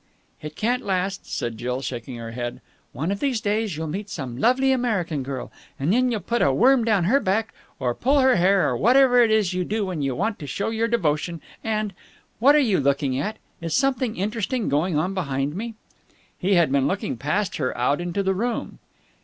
"It 0.41 0.55
can't 0.55 0.83
last," 0.83 1.31
said 1.31 1.59
Jill, 1.59 1.83
shaking 1.83 2.15
her 2.15 2.31
head. 2.31 2.59
"One 2.91 3.11
of 3.11 3.19
these 3.19 3.39
days 3.39 3.77
you'll 3.77 3.85
meet 3.85 4.09
some 4.09 4.35
lovely 4.39 4.71
American 4.71 5.21
girl 5.21 5.51
and 5.79 5.93
then 5.93 6.09
you'll 6.09 6.21
put 6.21 6.41
a 6.41 6.51
worm 6.51 6.83
down 6.83 7.03
her 7.03 7.19
back 7.19 7.53
or 7.79 7.93
pull 7.93 8.17
her 8.19 8.37
hair 8.37 8.67
or 8.67 8.75
whatever 8.75 9.21
it 9.21 9.29
is 9.29 9.53
you 9.53 9.63
do 9.63 9.85
when 9.85 10.01
you 10.01 10.15
want 10.15 10.39
to 10.39 10.47
show 10.47 10.71
your 10.71 10.87
devotion, 10.87 11.39
and.... 11.63 11.93
What 12.39 12.55
are 12.55 12.57
you 12.57 12.79
looking 12.79 13.19
at? 13.19 13.37
Is 13.61 13.75
something 13.75 14.17
interesting 14.17 14.69
going 14.69 14.97
on 14.97 15.13
behind 15.13 15.55
me?" 15.55 15.75
He 16.35 16.55
had 16.55 16.71
been 16.71 16.87
looking 16.87 17.15
past 17.15 17.57
her 17.57 17.77
out 17.77 18.01
into 18.01 18.23
the 18.23 18.33
room. 18.33 18.79